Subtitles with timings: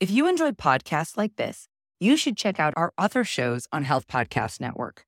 [0.00, 1.68] If you enjoy podcasts like this,
[1.98, 5.04] you should check out our other shows on Health Podcast Network.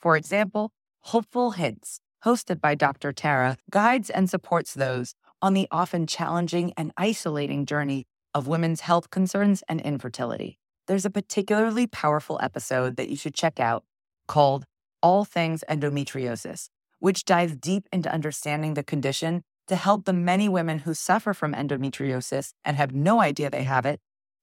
[0.00, 0.70] For example,
[1.00, 3.12] Hopeful Hints, hosted by Dr.
[3.12, 9.10] Tara, guides and supports those on the often challenging and isolating journey of women's health
[9.10, 10.58] concerns and infertility.
[10.86, 13.84] There's a particularly powerful episode that you should check out
[14.28, 14.64] called
[15.02, 20.78] All Things Endometriosis, which dives deep into understanding the condition to help the many women
[20.78, 24.00] who suffer from endometriosis and have no idea they have it,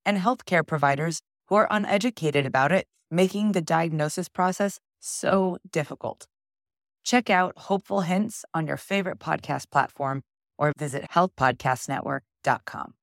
[0.09, 6.25] and healthcare providers who are uneducated about it, making the diagnosis process so difficult.
[7.03, 10.21] Check out Hopeful Hints on your favorite podcast platform
[10.57, 12.93] or visit healthpodcastnetwork.com.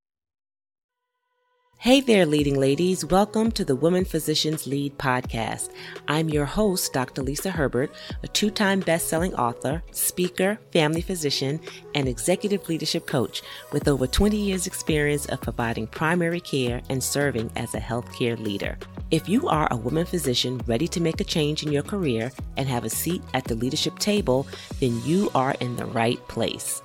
[1.79, 3.05] Hey there, leading ladies.
[3.05, 5.71] Welcome to the Women Physicians Lead podcast.
[6.09, 7.23] I'm your host, Dr.
[7.23, 11.61] Lisa Herbert, a two time best selling author, speaker, family physician,
[11.95, 17.51] and executive leadership coach with over 20 years' experience of providing primary care and serving
[17.57, 18.79] as a healthcare leader.
[19.11, 22.67] If you are a woman physician ready to make a change in your career and
[22.69, 24.47] have a seat at the leadership table,
[24.81, 26.81] then you are in the right place.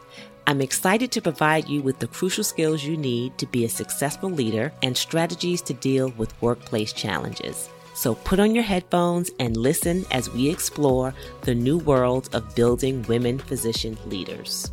[0.52, 4.30] I'm excited to provide you with the crucial skills you need to be a successful
[4.30, 7.70] leader and strategies to deal with workplace challenges.
[7.94, 13.02] So put on your headphones and listen as we explore the new world of building
[13.04, 14.70] women physician leaders.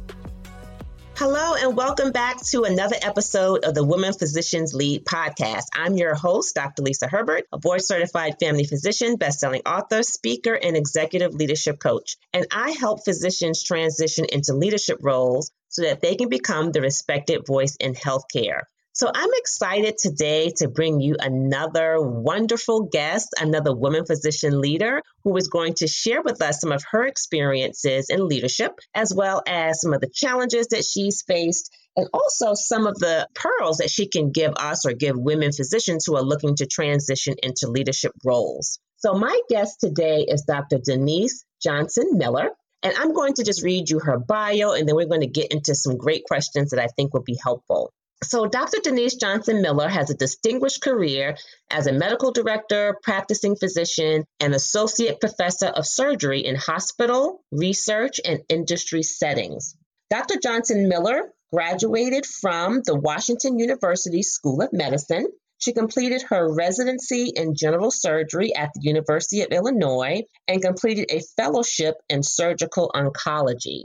[1.15, 5.67] Hello, and welcome back to another episode of the Women Physicians Lead podcast.
[5.75, 6.83] I'm your host, Dr.
[6.83, 12.17] Lisa Herbert, a board certified family physician, best-selling author, speaker, and executive leadership coach.
[12.33, 17.47] And I help physicians transition into leadership roles so that they can become the respected
[17.47, 18.63] voice in healthcare.
[18.99, 25.37] So I'm excited today to bring you another wonderful guest, another woman physician leader who
[25.37, 29.81] is going to share with us some of her experiences in leadership, as well as
[29.81, 34.09] some of the challenges that she's faced, and also some of the pearls that she
[34.09, 38.81] can give us or give women physicians who are looking to transition into leadership roles.
[38.97, 40.79] So my guest today is Dr.
[40.85, 42.51] Denise Johnson Miller.
[42.83, 45.53] And I'm going to just read you her bio, and then we're going to get
[45.53, 47.91] into some great questions that I think will be helpful.
[48.23, 48.79] So, Dr.
[48.83, 51.37] Denise Johnson Miller has a distinguished career
[51.71, 58.41] as a medical director, practicing physician, and associate professor of surgery in hospital, research, and
[58.49, 59.77] industry settings.
[60.11, 60.41] Dr.
[60.43, 65.29] Johnson Miller graduated from the Washington University School of Medicine.
[65.59, 71.21] She completed her residency in general surgery at the University of Illinois and completed a
[71.37, 73.83] fellowship in surgical oncology.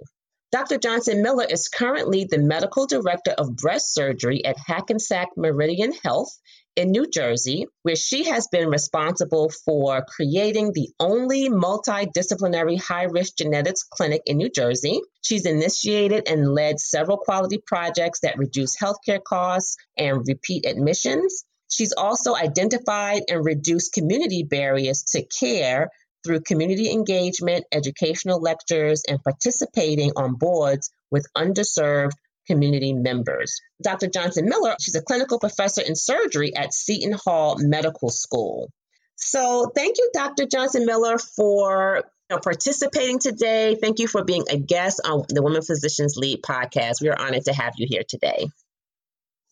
[0.51, 0.78] Dr.
[0.78, 6.38] Johnson Miller is currently the medical director of breast surgery at Hackensack Meridian Health
[6.75, 13.35] in New Jersey, where she has been responsible for creating the only multidisciplinary high risk
[13.35, 15.01] genetics clinic in New Jersey.
[15.23, 21.45] She's initiated and led several quality projects that reduce healthcare costs and repeat admissions.
[21.69, 25.90] She's also identified and reduced community barriers to care
[26.24, 32.12] through community engagement, educational lectures, and participating on boards with underserved
[32.47, 33.59] community members.
[33.81, 34.07] Dr.
[34.07, 38.69] Johnson Miller, she's a clinical professor in surgery at Seton Hall Medical School.
[39.16, 40.45] So, thank you, Dr.
[40.45, 43.78] Johnson Miller, for you know, participating today.
[43.80, 47.01] Thank you for being a guest on the Women Physicians Lead podcast.
[47.01, 48.47] We are honored to have you here today.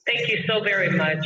[0.05, 1.25] Thank you so very much.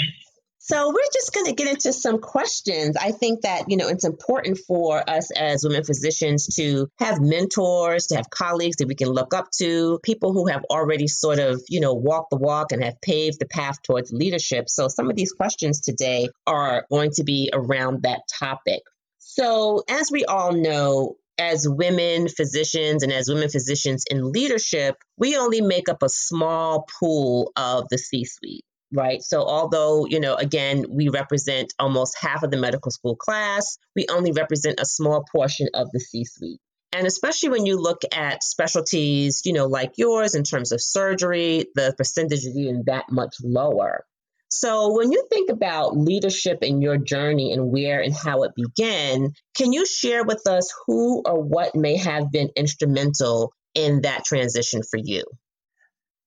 [0.68, 2.98] So we're just going to get into some questions.
[3.00, 8.08] I think that, you know, it's important for us as women physicians to have mentors,
[8.08, 11.62] to have colleagues that we can look up to, people who have already sort of,
[11.70, 14.68] you know, walked the walk and have paved the path towards leadership.
[14.68, 18.82] So some of these questions today are going to be around that topic.
[19.20, 25.38] So as we all know, as women physicians and as women physicians in leadership, we
[25.38, 29.22] only make up a small pool of the C suite right?
[29.22, 34.06] So, although, you know, again, we represent almost half of the medical school class, we
[34.10, 36.60] only represent a small portion of the C suite.
[36.94, 41.66] And especially when you look at specialties, you know, like yours in terms of surgery,
[41.76, 44.06] the percentage is even that much lower.
[44.50, 49.34] So, when you think about leadership in your journey and where and how it began,
[49.58, 54.82] can you share with us who or what may have been instrumental in that transition
[54.90, 55.24] for you?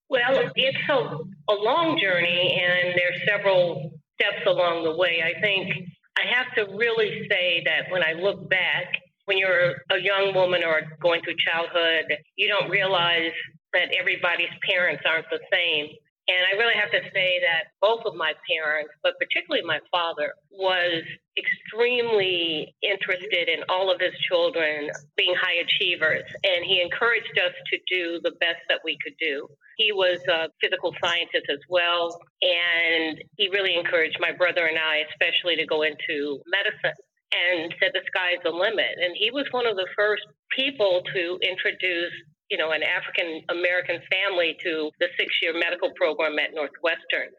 [0.08, 5.22] Well, it's a, a long journey, and there's several steps along the way.
[5.22, 5.70] I think
[6.19, 8.87] I have to really say that when I look back,
[9.26, 12.06] when you're a young woman or going through childhood,
[12.37, 13.32] you don't realize
[13.75, 15.88] that everybody's parents aren't the same.
[16.28, 20.34] And I really have to say that both of my parents, but particularly my father,
[20.52, 21.02] was
[21.40, 26.25] extremely interested in all of his children being high achievers.
[26.44, 29.48] And he encouraged us to do the best that we could do.
[29.78, 32.20] He was a physical scientist as well.
[32.42, 36.98] And he really encouraged my brother and I, especially, to go into medicine
[37.32, 39.00] and said the sky's the limit.
[39.00, 40.24] And he was one of the first
[40.56, 42.12] people to introduce
[42.50, 47.32] you know, an African American family to the six year medical program at Northwestern.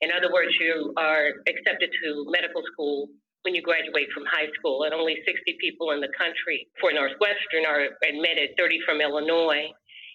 [0.00, 3.08] In other words, you are accepted to medical school
[3.42, 7.66] when you graduate from high school, and only 60 people in the country for Northwestern
[7.66, 9.66] are admitted, 30 from Illinois.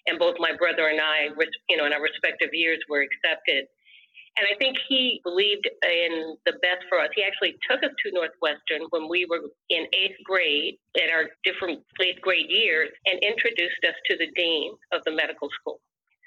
[0.08, 1.28] And both my brother and I,
[1.68, 3.68] you know, in our respective years, were accepted
[4.38, 7.10] and I think he believed in the best for us.
[7.14, 11.82] He actually took us to Northwestern when we were in eighth grade at our different
[12.00, 15.80] eighth grade years and introduced us to the dean of the medical school.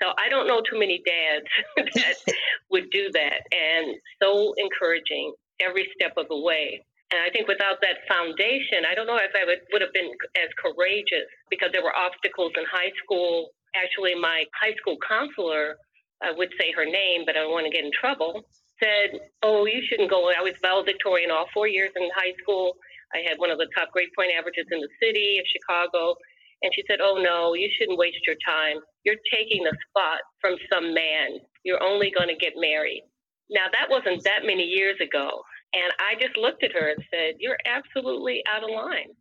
[0.04, 1.48] So I don't know too many dads
[1.96, 2.18] that
[2.69, 5.31] would do that and so encouraging
[5.64, 6.84] every step of the way.
[7.16, 10.12] And I think without that foundation, I don't know if I would, would have been
[10.36, 13.52] as courageous because there were obstacles in high school.
[13.75, 15.75] Actually, my high school counselor
[16.23, 18.45] I would say her name, but I don't want to get in trouble,
[18.81, 20.29] said, Oh, you shouldn't go.
[20.29, 22.73] I was valedictorian all four years in high school.
[23.13, 26.15] I had one of the top grade point averages in the city of Chicago.
[26.62, 28.77] And she said, Oh, no, you shouldn't waste your time.
[29.03, 31.41] You're taking the spot from some man.
[31.63, 33.03] You're only going to get married.
[33.50, 35.41] Now, that wasn't that many years ago.
[35.73, 39.12] And I just looked at her and said, You're absolutely out of line.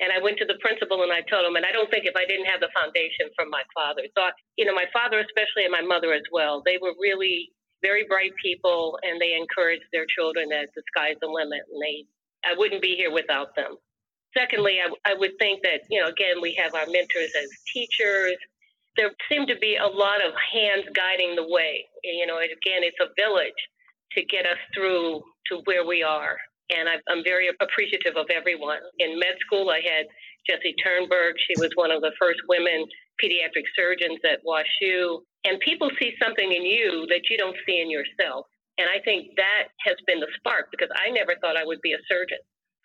[0.00, 2.16] And I went to the principal and I told him, and I don't think if
[2.18, 4.02] I didn't have the foundation from my father.
[4.16, 7.54] So, I, you know, my father especially and my mother as well, they were really
[7.82, 12.06] very bright people and they encouraged their children that the sky's the limit and they,
[12.42, 13.76] I wouldn't be here without them.
[14.36, 18.36] Secondly, I, I would think that, you know, again, we have our mentors as teachers.
[18.96, 21.86] There seem to be a lot of hands guiding the way.
[22.02, 23.52] You know, again, it's a village
[24.12, 26.36] to get us through to where we are.
[26.74, 28.82] And I'm very appreciative of everyone.
[28.98, 30.06] In med school, I had
[30.48, 31.38] Jessie Ternberg.
[31.38, 32.84] She was one of the first women
[33.22, 35.22] pediatric surgeons at WashU.
[35.44, 38.46] And people see something in you that you don't see in yourself.
[38.78, 41.92] And I think that has been the spark because I never thought I would be
[41.94, 42.42] a surgeon.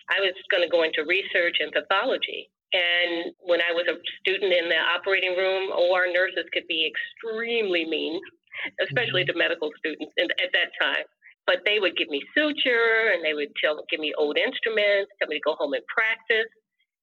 [0.09, 2.50] I was going to go into research and pathology.
[2.74, 7.85] And when I was a student in the operating room, OR nurses could be extremely
[7.89, 8.21] mean,
[8.85, 9.33] especially mm-hmm.
[9.33, 11.06] to medical students at that time.
[11.49, 15.33] But they would give me suture and they would tell, give me old instruments, tell
[15.33, 16.45] me to go home and practice.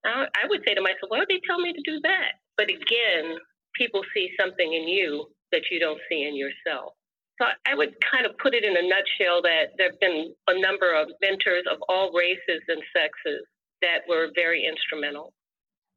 [0.06, 2.38] I, I would say to myself, why would they tell me to do that?
[2.54, 3.42] But again,
[3.74, 6.94] people see something in you that you don't see in yourself.
[7.42, 10.58] So I would kind of put it in a nutshell that there have been a
[10.62, 13.42] number of mentors of all races and sexes
[13.82, 15.34] that were very instrumental.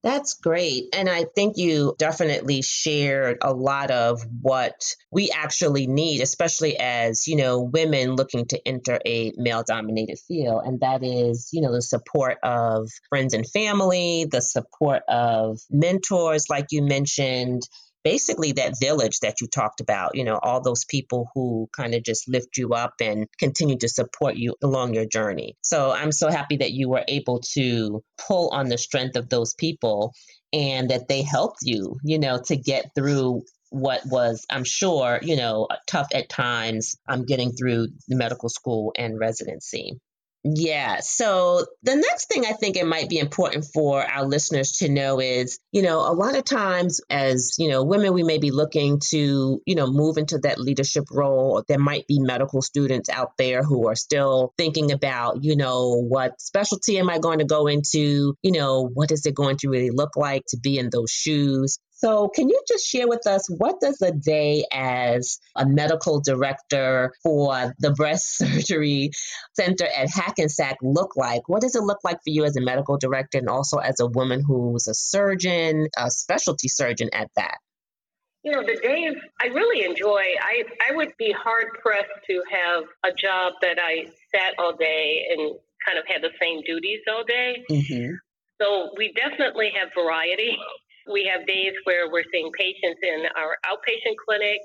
[0.01, 0.85] That's great.
[0.93, 7.27] And I think you definitely shared a lot of what we actually need, especially as,
[7.27, 10.63] you know, women looking to enter a male dominated field.
[10.65, 16.45] And that is, you know, the support of friends and family, the support of mentors,
[16.49, 17.63] like you mentioned,
[18.09, 22.01] basically that village that you talked about, you know, all those people who kind of
[22.01, 25.56] just lift you up and continue to support you along your journey.
[25.61, 29.53] So I'm so happy that you were able to pull on the strength of those
[29.53, 30.15] people
[30.51, 35.35] and that they helped you, you know, to get through what was, I'm sure, you
[35.35, 36.95] know, tough at times.
[37.07, 40.00] I'm um, getting through the medical school and residency.
[40.44, 41.00] Yeah.
[41.01, 45.19] So the next thing I think it might be important for our listeners to know
[45.19, 49.01] is, you know, a lot of times as, you know, women, we may be looking
[49.09, 51.62] to, you know, move into that leadership role.
[51.68, 56.40] There might be medical students out there who are still thinking about, you know, what
[56.40, 58.33] specialty am I going to go into?
[58.42, 61.80] You know, what is it going to really look like to be in those shoes?
[62.01, 67.11] So, can you just share with us what does a day as a medical director
[67.21, 69.11] for the breast surgery
[69.53, 71.49] center at Hackensack look like?
[71.49, 74.07] What does it look like for you as a medical director and also as a
[74.07, 77.57] woman who's a surgeon, a specialty surgeon at that?
[78.44, 80.23] You know, the days I really enjoy.
[80.41, 85.25] I I would be hard pressed to have a job that I sat all day
[85.31, 87.65] and kind of had the same duties all day.
[87.69, 88.13] Mm-hmm.
[88.61, 90.57] So we definitely have variety.
[91.07, 94.59] We have days where we're seeing patients in our outpatient clinic,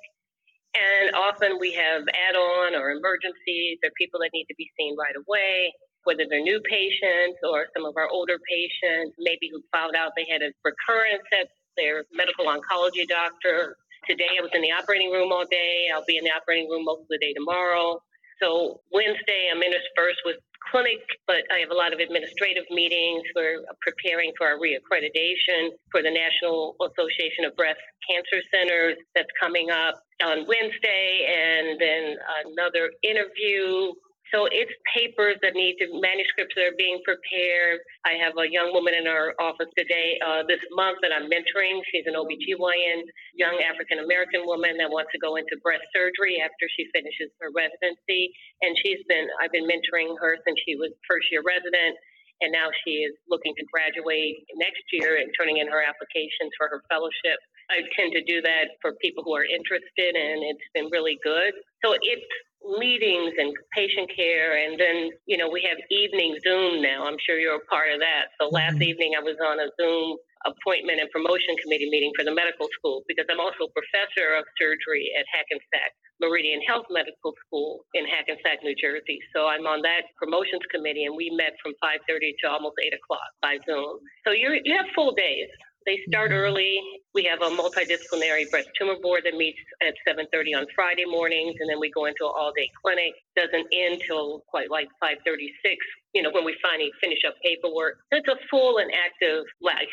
[0.74, 4.96] and often we have add on or emergencies or people that need to be seen
[4.98, 5.72] right away,
[6.04, 10.26] whether they're new patients or some of our older patients, maybe who found out they
[10.28, 13.76] had a recurrence at their medical oncology doctor.
[14.06, 15.88] Today I was in the operating room all day.
[15.94, 18.00] I'll be in the operating room most of the day tomorrow.
[18.42, 20.36] So Wednesday I'm interspersed with
[20.71, 23.23] clinic, but I have a lot of administrative meetings.
[23.35, 29.71] We're preparing for our reaccreditation for the National Association of Breast Cancer Centers that's coming
[29.71, 32.16] up on Wednesday, and then
[32.47, 33.92] another interview
[34.34, 37.78] so it's papers that need to, manuscripts that are being prepared.
[38.02, 41.78] I have a young woman in our office today, uh, this month that I'm mentoring.
[41.94, 43.06] She's an OBGYN,
[43.38, 47.54] young African American woman that wants to go into breast surgery after she finishes her
[47.54, 48.34] residency.
[48.66, 51.94] And she's been, I've been mentoring her since she was first year resident.
[52.42, 56.66] And now she is looking to graduate next year and turning in her applications for
[56.66, 57.38] her fellowship.
[57.71, 61.52] I tend to do that for people who are interested, and it's been really good.
[61.85, 62.26] So it's
[62.64, 67.04] meetings and patient care and then you know we have evening zoom now.
[67.04, 68.33] I'm sure you're a part of that.
[68.40, 68.88] So last mm-hmm.
[68.88, 70.16] evening i was on a zoom
[70.49, 75.09] appointment and promotion committee meeting for the medical school because i'm also professor of surgery
[75.16, 79.21] at hackensack meridian health medical school in hackensack new jersey.
[79.37, 83.28] So i'm on that promotions committee and we met from 5.30 to almost 8 o'clock
[83.44, 84.00] by zoom.
[84.25, 85.52] So you you have full days
[85.86, 86.38] they start mm-hmm.
[86.38, 86.80] early.
[87.14, 91.68] We have a multidisciplinary breast tumor board that meets at 7:30 on Friday mornings, and
[91.68, 93.12] then we go into an all-day clinic.
[93.36, 95.76] Doesn't end till quite like 5:36.
[96.14, 97.98] You know, when we finally finish up paperwork.
[98.10, 99.88] It's a full and active life.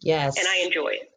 [0.00, 1.10] Yes, and I enjoy it.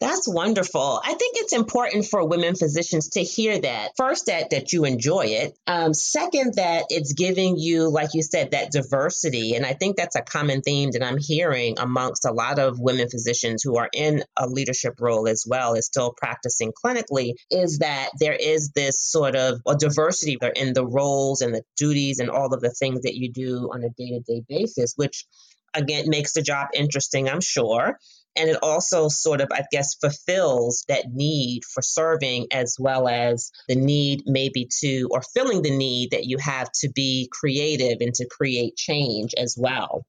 [0.00, 1.00] That's wonderful.
[1.04, 3.90] I think it's important for women physicians to hear that.
[3.96, 5.58] First, that that you enjoy it.
[5.66, 9.56] Um, second, that it's giving you, like you said, that diversity.
[9.56, 13.08] And I think that's a common theme that I'm hearing amongst a lot of women
[13.10, 17.32] physicians who are in a leadership role as well as still practicing clinically.
[17.50, 22.20] Is that there is this sort of a diversity in the roles and the duties
[22.20, 25.26] and all of the things that you do on a day to day basis, which
[25.74, 27.98] again makes the job interesting, I'm sure
[28.36, 33.50] and it also sort of i guess fulfills that need for serving as well as
[33.68, 38.14] the need maybe to or filling the need that you have to be creative and
[38.14, 40.04] to create change as well.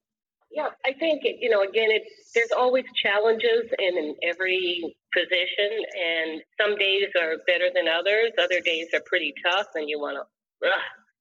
[0.50, 2.02] Yeah i think you know again it,
[2.34, 8.30] there's always challenges in, in every position and some days are better than others.
[8.38, 10.68] Other days are pretty tough and you want to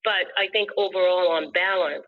[0.04, 2.06] but i think overall on balance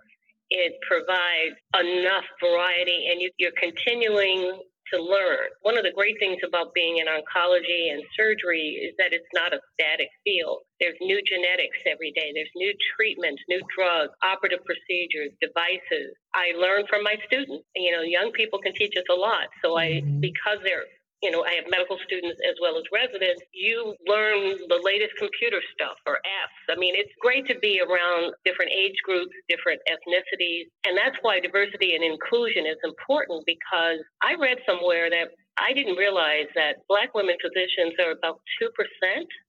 [0.50, 4.60] it provides enough variety and you, you're continuing
[4.94, 5.50] to learn.
[5.62, 9.54] One of the great things about being in oncology and surgery is that it's not
[9.54, 10.64] a static field.
[10.80, 12.32] There's new genetics every day.
[12.34, 16.16] There's new treatments, new drugs, operative procedures, devices.
[16.34, 17.64] I learn from my students.
[17.76, 19.48] You know, young people can teach us a lot.
[19.64, 20.20] So I, mm-hmm.
[20.20, 20.86] because they're
[21.22, 25.62] you know, I have medical students as well as residents, you learn the latest computer
[25.74, 26.58] stuff or apps.
[26.70, 30.66] I mean, it's great to be around different age groups, different ethnicities.
[30.86, 35.96] And that's why diversity and inclusion is important because I read somewhere that I didn't
[35.96, 38.70] realize that black women physicians are about 2%.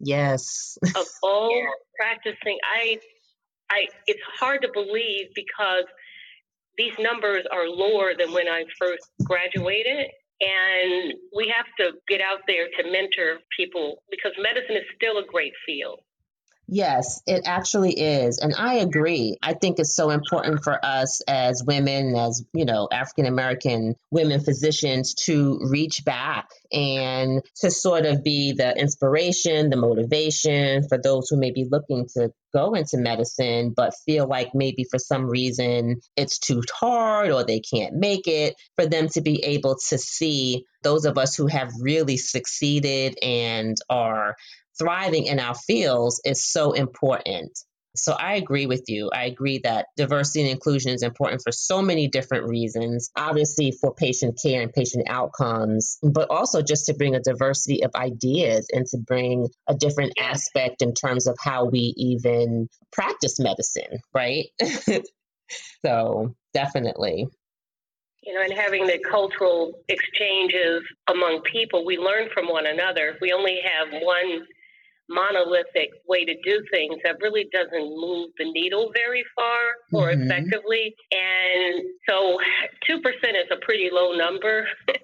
[0.01, 0.77] Yes.
[0.95, 1.57] of all
[1.97, 2.59] practicing.
[2.69, 2.99] I,
[3.71, 5.85] I, it's hard to believe because
[6.77, 10.11] these numbers are lower than when I first graduated.
[10.43, 15.27] And we have to get out there to mentor people because medicine is still a
[15.27, 16.01] great field.
[16.69, 18.39] Yes, it actually is.
[18.39, 19.37] And I agree.
[19.43, 24.41] I think it's so important for us as women, as, you know, African American women
[24.41, 31.29] physicians to reach back and to sort of be the inspiration, the motivation for those
[31.29, 36.01] who may be looking to go into medicine, but feel like maybe for some reason
[36.17, 40.65] it's too hard or they can't make it, for them to be able to see
[40.83, 44.37] those of us who have really succeeded and are
[44.83, 47.57] thriving in our fields is so important.
[47.95, 49.11] So I agree with you.
[49.13, 53.11] I agree that diversity and inclusion is important for so many different reasons.
[53.17, 57.91] Obviously, for patient care and patient outcomes, but also just to bring a diversity of
[57.95, 64.01] ideas and to bring a different aspect in terms of how we even practice medicine,
[64.15, 64.47] right?
[65.85, 67.29] so definitely.
[68.23, 73.19] You know, and having the cultural exchanges among people, we learn from one another.
[73.21, 74.47] We only have one
[75.13, 80.23] monolithic way to do things that really doesn't move the needle very far or mm-hmm.
[80.23, 80.95] effectively.
[81.13, 82.39] And so
[82.89, 84.67] 2% is a pretty low number.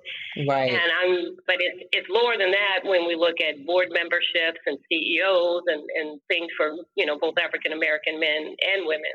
[0.47, 0.71] Right.
[0.71, 4.79] and I'm, but it's, it's lower than that when we look at board memberships and
[4.89, 9.11] CEOs and, and things for, you know, both African American men and women.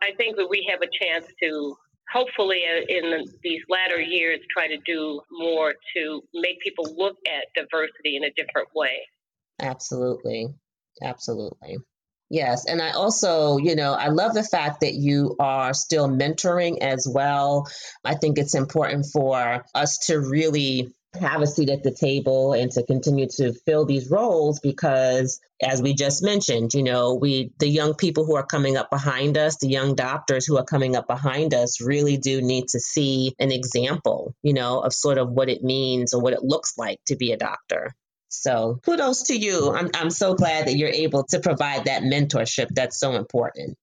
[0.00, 1.76] I think that we have a chance to
[2.12, 7.46] hopefully uh, in these latter years try to do more to make people look at
[7.54, 9.00] diversity in a different way.
[9.60, 10.48] Absolutely.
[11.02, 11.78] Absolutely.
[12.30, 12.64] Yes.
[12.66, 17.06] And I also, you know, I love the fact that you are still mentoring as
[17.06, 17.68] well.
[18.04, 22.70] I think it's important for us to really have a seat at the table and
[22.72, 27.68] to continue to fill these roles because as we just mentioned you know we the
[27.68, 31.06] young people who are coming up behind us the young doctors who are coming up
[31.06, 35.50] behind us really do need to see an example you know of sort of what
[35.50, 37.94] it means or what it looks like to be a doctor
[38.32, 42.68] so kudos to you i'm, I'm so glad that you're able to provide that mentorship
[42.70, 43.76] that's so important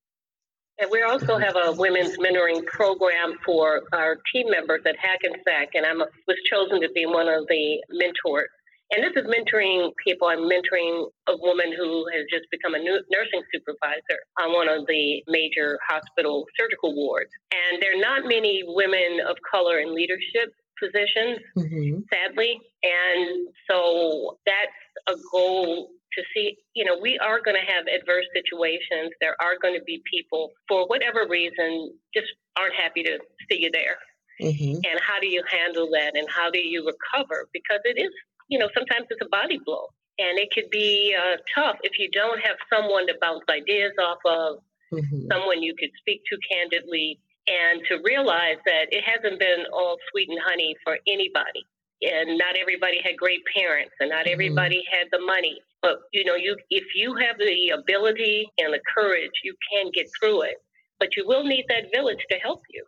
[0.79, 5.85] and we also have a women's mentoring program for our team members at Hackensack, and
[5.85, 8.47] I was chosen to be one of the mentors.
[8.91, 10.29] And this is mentoring people.
[10.29, 15.21] I'm mentoring a woman who has just become a nursing supervisor on one of the
[15.27, 17.29] major hospital surgical wards.
[17.51, 21.99] And there are not many women of color in leadership positions, mm-hmm.
[22.11, 22.59] sadly.
[22.83, 28.25] And so that's a goal to see, you know, we are going to have adverse
[28.33, 29.11] situations.
[29.21, 33.19] There are going to be people, for whatever reason, just aren't happy to
[33.49, 33.97] see you there.
[34.41, 34.75] Mm-hmm.
[34.89, 37.47] And how do you handle that and how do you recover?
[37.53, 38.09] Because it is,
[38.47, 39.87] you know, sometimes it's a body blow.
[40.17, 44.19] And it could be uh, tough if you don't have someone to bounce ideas off
[44.25, 44.57] of,
[44.91, 45.27] mm-hmm.
[45.31, 50.29] someone you could speak to candidly, and to realize that it hasn't been all sweet
[50.29, 51.65] and honey for anybody.
[52.01, 54.33] And not everybody had great parents and not mm-hmm.
[54.33, 55.59] everybody had the money.
[55.81, 60.07] But you know you if you have the ability and the courage you can get
[60.19, 60.55] through it.
[60.99, 62.83] But you will need that village to help you.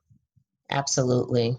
[0.69, 1.57] Absolutely.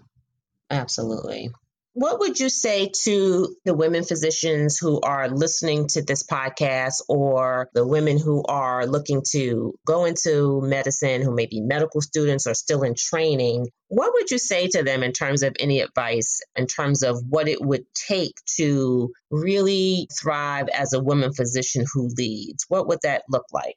[0.69, 1.51] Absolutely
[1.93, 7.69] what would you say to the women physicians who are listening to this podcast or
[7.73, 12.55] the women who are looking to go into medicine, who may be medical students or
[12.55, 13.67] still in training?
[13.89, 17.47] What would you say to them in terms of any advice, in terms of what
[17.47, 22.65] it would take to really thrive as a woman physician who leads?
[22.69, 23.75] What would that look like?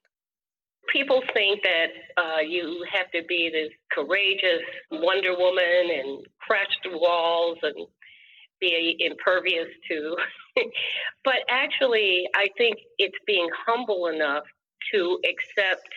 [0.97, 7.01] people think that uh, you have to be this courageous Wonder Woman and crash through
[7.01, 7.87] walls and
[8.67, 10.17] be impervious to.
[11.25, 14.45] but actually, I think it's being humble enough
[14.93, 15.89] to accept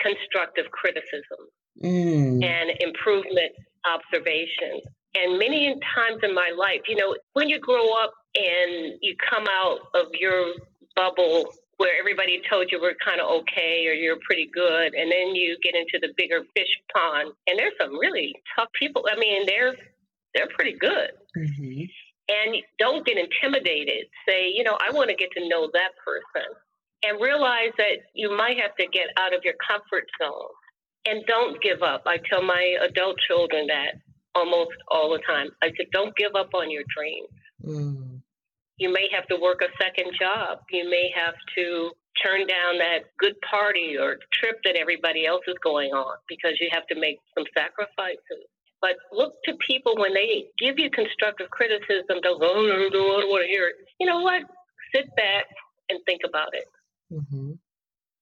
[0.00, 1.48] constructive criticism
[1.82, 2.44] mm.
[2.44, 3.52] and improvement
[3.90, 4.80] observation.
[5.14, 9.46] And many times in my life, you know, when you grow up and you come
[9.50, 10.52] out of your
[10.94, 15.34] bubble where everybody told you we're kind of okay or you're pretty good, and then
[15.34, 19.04] you get into the bigger fish pond, and there's some really tough people.
[19.10, 19.74] I mean, they're
[20.34, 21.10] they're pretty good.
[21.36, 21.84] Mm-hmm
[22.28, 24.06] and don't get intimidated.
[24.28, 26.50] Say, you know, I want to get to know that person
[27.04, 30.50] and realize that you might have to get out of your comfort zone
[31.06, 32.02] and don't give up.
[32.06, 34.00] I tell my adult children that
[34.34, 35.48] almost all the time.
[35.62, 37.28] I said, don't give up on your dreams.
[37.64, 38.20] Mm.
[38.78, 40.58] You may have to work a second job.
[40.70, 41.90] You may have to
[42.22, 46.68] turn down that good party or trip that everybody else is going on because you
[46.72, 48.48] have to make some sacrifices.
[48.80, 53.16] But look to people when they give you constructive criticism, don't go, oh, no, no,
[53.16, 53.76] I don't want to hear it.
[53.98, 54.42] You know what?
[54.94, 55.46] Sit back
[55.88, 56.66] and think about it.
[57.12, 57.52] Mm-hmm.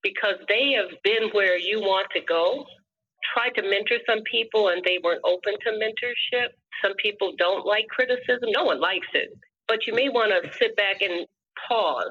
[0.03, 2.67] Because they have been where you want to go.
[3.33, 6.49] Tried to mentor some people and they weren't open to mentorship.
[6.83, 8.51] Some people don't like criticism.
[8.53, 9.31] No one likes it.
[9.67, 11.27] But you may want to sit back and
[11.69, 12.11] pause.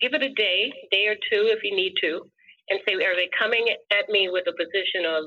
[0.00, 2.20] Give it a day, day or two if you need to,
[2.68, 5.24] and say, are they coming at me with a position of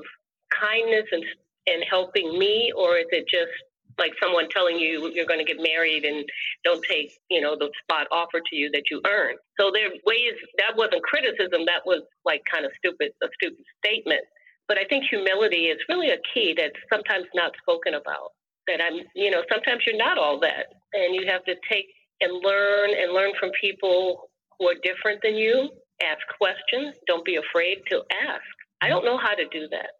[0.54, 1.24] kindness and
[1.66, 3.52] and helping me, or is it just
[3.98, 6.24] like someone telling you you're going to get married and
[6.64, 9.38] don't take you know the spot offered to you that you earned?
[9.58, 11.66] So there ways that wasn't criticism.
[11.66, 14.22] That was like kind of stupid, a stupid statement.
[14.68, 18.32] But I think humility is really a key that's sometimes not spoken about.
[18.66, 21.86] That I'm, you know, sometimes you're not all that, and you have to take
[22.20, 25.70] and learn and learn from people who are different than you.
[26.02, 26.94] Ask questions.
[27.06, 28.42] Don't be afraid to ask.
[28.80, 29.90] I don't know how to do that.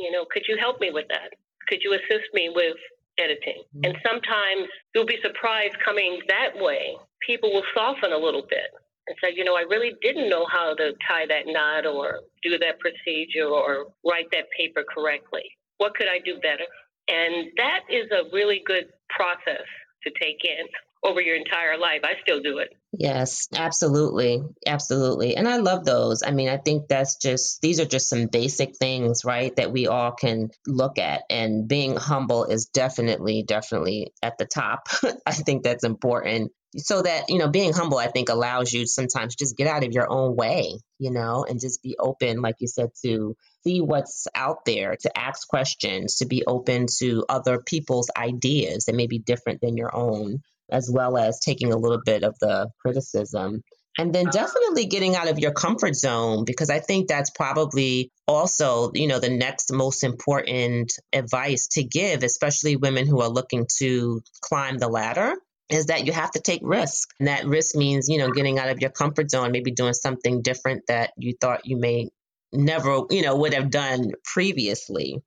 [0.00, 1.36] You know, could you help me with that?
[1.68, 2.76] Could you assist me with
[3.18, 3.62] editing?
[3.76, 3.84] Mm-hmm.
[3.84, 6.96] And sometimes you'll be surprised coming that way.
[7.24, 8.72] People will soften a little bit
[9.06, 12.56] and say, you know, I really didn't know how to tie that knot or do
[12.58, 15.44] that procedure or write that paper correctly.
[15.76, 16.64] What could I do better?
[17.08, 19.66] And that is a really good process
[20.04, 20.66] to take in
[21.02, 22.00] over your entire life.
[22.04, 22.74] I still do it.
[22.92, 24.42] Yes, absolutely.
[24.66, 25.36] Absolutely.
[25.36, 26.22] And I love those.
[26.22, 29.86] I mean, I think that's just, these are just some basic things, right, that we
[29.86, 31.22] all can look at.
[31.30, 34.88] And being humble is definitely, definitely at the top.
[35.26, 36.52] I think that's important.
[36.76, 39.92] So that, you know, being humble, I think allows you sometimes just get out of
[39.92, 44.28] your own way, you know, and just be open, like you said, to see what's
[44.34, 49.18] out there, to ask questions, to be open to other people's ideas that may be
[49.18, 53.62] different than your own as well as taking a little bit of the criticism.
[53.98, 58.92] And then definitely getting out of your comfort zone because I think that's probably also,
[58.94, 64.22] you know, the next most important advice to give, especially women who are looking to
[64.42, 65.34] climb the ladder
[65.68, 67.08] is that you have to take risk.
[67.18, 70.42] And that risk means, you know, getting out of your comfort zone, maybe doing something
[70.42, 72.10] different that you thought you may
[72.52, 75.22] never, you know, would have done previously.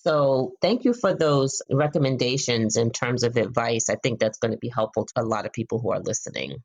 [0.00, 3.90] So, thank you for those recommendations in terms of advice.
[3.90, 6.62] I think that's going to be helpful to a lot of people who are listening.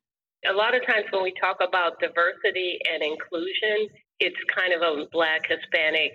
[0.50, 3.88] A lot of times when we talk about diversity and inclusion,
[4.20, 6.14] it's kind of a black, Hispanic,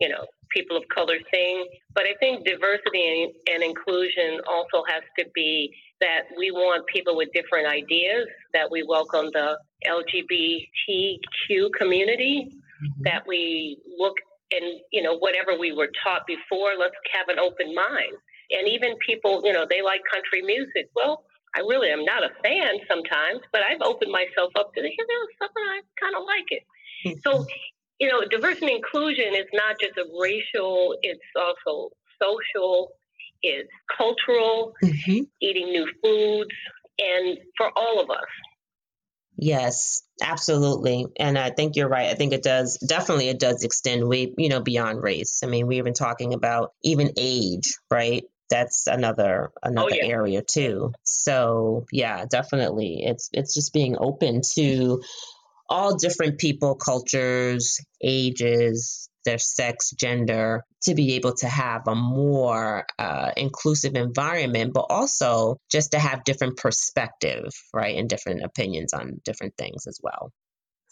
[0.00, 1.66] you know, people of color thing.
[1.94, 7.16] But I think diversity and, and inclusion also has to be that we want people
[7.16, 13.02] with different ideas, that we welcome the LGBTQ community, mm-hmm.
[13.04, 14.14] that we look
[14.54, 18.14] and you know whatever we were taught before let's have an open mind
[18.50, 21.24] and even people you know they like country music well
[21.56, 25.22] i really am not a fan sometimes but i've opened myself up to you know
[25.40, 26.62] something i kind of like it
[27.06, 27.18] mm-hmm.
[27.22, 27.44] so
[27.98, 31.90] you know diversity and inclusion is not just a racial it's also
[32.22, 32.92] social
[33.42, 35.22] it's cultural mm-hmm.
[35.40, 36.54] eating new foods
[36.98, 38.32] and for all of us
[39.36, 41.06] Yes, absolutely.
[41.18, 42.10] And I think you're right.
[42.10, 45.40] I think it does definitely it does extend way, you know, beyond race.
[45.42, 48.24] I mean, we've been talking about even age, right?
[48.50, 50.06] That's another oh, another oh, yeah.
[50.06, 50.92] area too.
[51.02, 53.02] So yeah, definitely.
[53.04, 55.02] It's it's just being open to
[55.68, 62.84] all different people, cultures, ages, their sex, gender, to be able to have a more
[62.98, 69.20] uh, inclusive environment, but also just to have different perspective, right, and different opinions on
[69.24, 70.30] different things as well.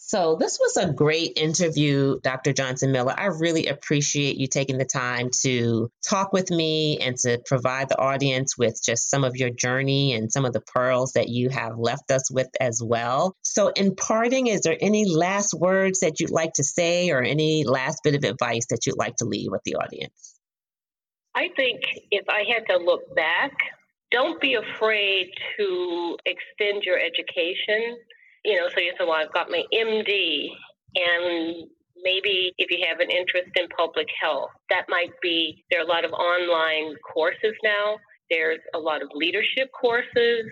[0.05, 2.51] So, this was a great interview, Dr.
[2.51, 3.15] Johnson Miller.
[3.17, 7.97] I really appreciate you taking the time to talk with me and to provide the
[7.97, 11.77] audience with just some of your journey and some of the pearls that you have
[11.77, 13.37] left us with as well.
[13.43, 17.63] So, in parting, is there any last words that you'd like to say or any
[17.63, 20.37] last bit of advice that you'd like to leave with the audience?
[21.33, 21.79] I think
[22.11, 23.53] if I had to look back,
[24.11, 27.99] don't be afraid to extend your education
[28.43, 30.49] you know, so you say, well, I've got my MD,
[30.95, 31.67] and
[32.03, 35.87] maybe if you have an interest in public health, that might be, there are a
[35.87, 37.97] lot of online courses now.
[38.29, 40.45] There's a lot of leadership courses.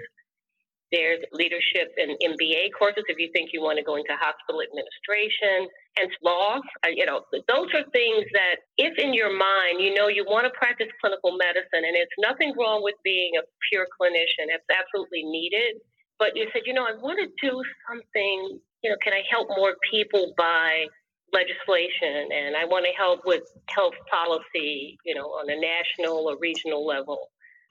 [0.92, 5.72] There's leadership and MBA courses if you think you want to go into hospital administration
[5.96, 6.60] and law.
[6.84, 10.44] Uh, you know, those are things that, if in your mind you know you want
[10.44, 15.24] to practice clinical medicine, and it's nothing wrong with being a pure clinician, it's absolutely
[15.24, 15.80] needed
[16.22, 19.50] but you said, you know, I want to do something, you know, can I help
[19.58, 20.86] more people by
[21.34, 26.38] legislation and I want to help with health policy, you know, on a national or
[26.40, 27.18] regional level.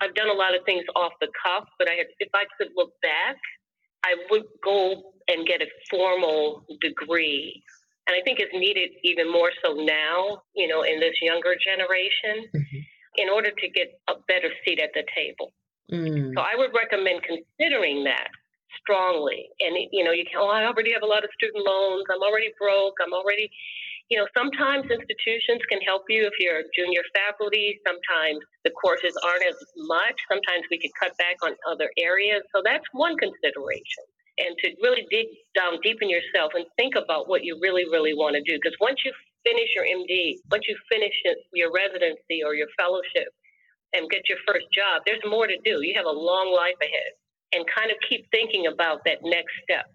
[0.01, 2.73] I've done a lot of things off the cuff, but I had, if I could
[2.75, 3.37] look back,
[4.03, 7.63] I would go and get a formal degree.
[8.09, 12.51] And I think it's needed even more so now, you know, in this younger generation,
[12.51, 12.79] mm-hmm.
[13.17, 15.53] in order to get a better seat at the table.
[15.93, 16.35] Mm.
[16.35, 18.29] So I would recommend considering that
[18.79, 19.51] strongly.
[19.61, 22.05] And, you know, you can, oh, I already have a lot of student loans.
[22.11, 22.95] I'm already broke.
[23.03, 23.51] I'm already,
[24.09, 27.81] you know, sometimes institutions can help you if you're junior faculty.
[27.87, 30.17] Sometimes the courses aren't as much.
[30.31, 32.43] Sometimes we could cut back on other areas.
[32.55, 34.05] So that's one consideration.
[34.41, 38.15] And to really dig down deep in yourself and think about what you really, really
[38.15, 38.57] want to do.
[38.57, 39.13] Because once you
[39.45, 41.13] finish your MD, once you finish
[41.53, 43.29] your residency or your fellowship
[43.93, 45.83] and get your first job, there's more to do.
[45.83, 47.13] You have a long life ahead
[47.53, 49.87] and kind of keep thinking about that next step.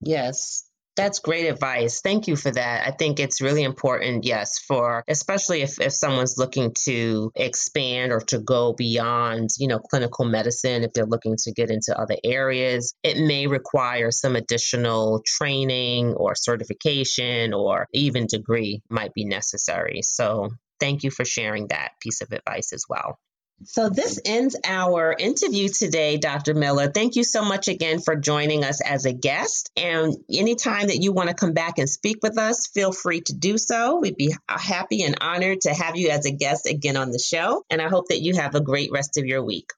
[0.00, 0.64] Yes.
[0.96, 2.00] That's great advice.
[2.00, 2.86] Thank you for that.
[2.86, 8.20] I think it's really important, yes, for especially if, if someone's looking to expand or
[8.28, 12.94] to go beyond, you know, clinical medicine, if they're looking to get into other areas,
[13.02, 20.00] it may require some additional training or certification or even degree might be necessary.
[20.02, 20.48] So
[20.80, 23.18] thank you for sharing that piece of advice as well.
[23.64, 26.52] So, this ends our interview today, Dr.
[26.52, 26.88] Miller.
[26.88, 29.70] Thank you so much again for joining us as a guest.
[29.76, 33.32] And anytime that you want to come back and speak with us, feel free to
[33.32, 33.98] do so.
[33.98, 37.64] We'd be happy and honored to have you as a guest again on the show.
[37.70, 39.70] And I hope that you have a great rest of your week.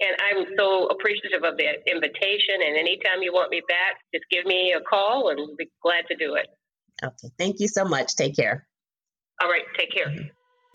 [0.00, 2.64] And I'm so appreciative of the invitation.
[2.66, 6.06] And anytime you want me back, just give me a call and I'll be glad
[6.08, 6.46] to do it.
[7.04, 7.28] Okay.
[7.38, 8.16] Thank you so much.
[8.16, 8.66] Take care.
[9.40, 9.62] All right.
[9.78, 10.08] Take care.
[10.08, 10.28] Mm-hmm.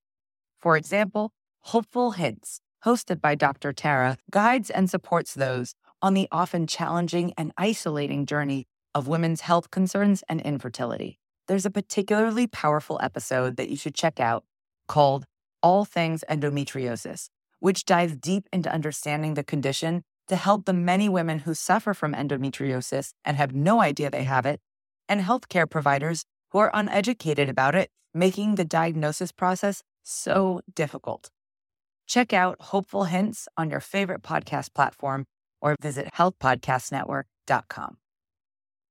[0.63, 1.33] For example,
[1.73, 3.73] Hopeful Hints hosted by Dr.
[3.73, 9.71] Tara, guides and supports those on the often challenging and isolating journey of women's health
[9.71, 11.19] concerns and infertility.
[11.49, 14.45] There's a particularly powerful episode that you should check out
[14.87, 15.25] called
[15.61, 17.27] All Things Endometriosis,
[17.59, 22.13] which dives deep into understanding the condition to help the many women who suffer from
[22.13, 24.61] endometriosis and have no idea they have it,
[25.09, 31.29] and healthcare providers who are uneducated about it, making the diagnosis process so difficult.
[32.07, 35.25] Check out Hopeful Hints on your favorite podcast platform
[35.61, 37.97] or visit healthpodcastnetwork.com.